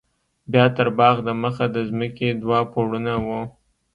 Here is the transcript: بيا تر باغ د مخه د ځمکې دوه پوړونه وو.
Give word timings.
بيا 0.51 0.65
تر 0.77 0.87
باغ 0.97 1.15
د 1.27 1.29
مخه 1.43 1.65
د 1.75 1.77
ځمکې 1.89 2.29
دوه 2.41 2.59
پوړونه 2.71 3.13
وو. 3.25 3.41